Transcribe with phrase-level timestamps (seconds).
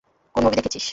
[0.35, 0.85] কোন মুভি দেখেছিস?